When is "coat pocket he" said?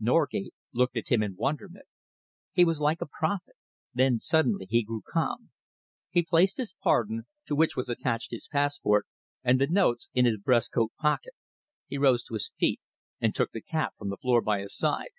10.72-11.96